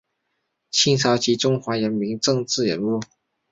[0.71, 2.99] 清朝及中华民国政治人物。